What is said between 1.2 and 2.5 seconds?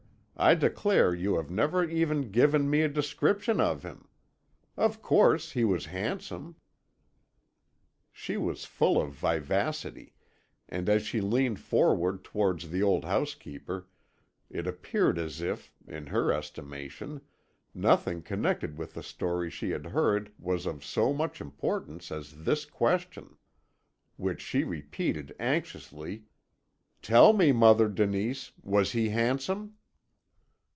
have never even